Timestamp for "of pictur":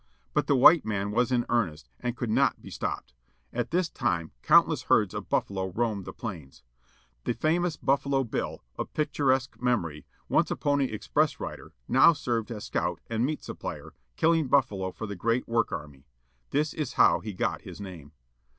8.79-9.31